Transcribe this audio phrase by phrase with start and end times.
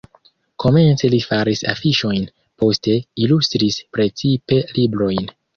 [0.63, 2.25] Komence li faris afiŝojn,
[2.63, 5.33] poste ilustris precipe librojn.